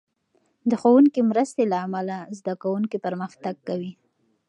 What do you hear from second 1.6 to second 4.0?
له امله، زده کوونکي پرمختګ کوي.